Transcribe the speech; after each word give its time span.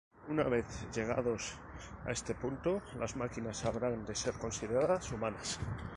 Una 0.29 0.43
vez 0.45 0.87
llegados 0.91 1.53
a 2.05 2.11
este 2.11 2.33
punto, 2.33 2.81
las 2.97 3.15
máquinas 3.15 3.63
habrán 3.65 4.03
de 4.03 4.15
ser 4.15 4.33
consideradas 4.33 5.11
humanas. 5.11 5.59